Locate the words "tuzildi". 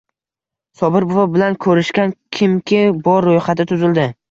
3.75-4.11